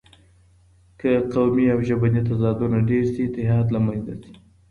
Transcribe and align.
که 0.99 1.09
قومي 1.33 1.65
او 1.73 1.79
ژبني 1.87 2.21
تضادونه 2.29 2.77
ډېر 2.89 3.05
شي، 3.13 3.21
اتحاد 3.27 3.67
له 3.75 3.79
منځه 3.85 4.13
ځي. 4.21 4.31